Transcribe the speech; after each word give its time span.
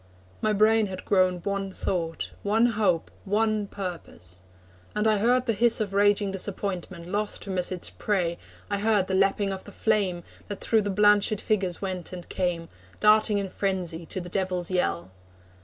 My 0.41 0.51
brain 0.51 0.87
had 0.87 1.05
grown 1.05 1.41
one 1.43 1.71
thought, 1.71 2.31
One 2.41 2.65
hope, 2.65 3.11
one 3.23 3.67
purpose. 3.67 4.41
And 4.95 5.05
I 5.05 5.19
heard 5.19 5.45
the 5.45 5.53
hiss 5.53 5.79
Of 5.79 5.93
raging 5.93 6.31
disappointment, 6.31 7.07
loth 7.09 7.39
to 7.41 7.51
miss 7.51 7.71
Its 7.71 7.91
prey 7.91 8.39
I 8.67 8.79
heard 8.79 9.05
the 9.05 9.13
lapping 9.13 9.53
of 9.53 9.63
the 9.65 9.71
flame, 9.71 10.23
That 10.47 10.59
through 10.59 10.81
the 10.81 10.89
blanched 10.89 11.39
figures 11.39 11.83
went 11.83 12.11
and 12.13 12.27
came, 12.29 12.67
Darting 12.99 13.37
in 13.37 13.49
frenzy 13.49 14.07
to 14.07 14.19
the 14.19 14.27
devils' 14.27 14.71
yell. 14.71 15.11